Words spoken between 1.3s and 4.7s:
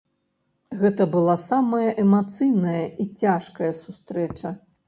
самая эмацыйная і цяжкая сустрэча.